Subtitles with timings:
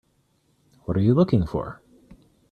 [0.85, 1.83] What are you looking for?